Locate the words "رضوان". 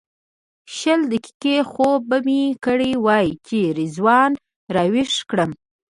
3.79-4.31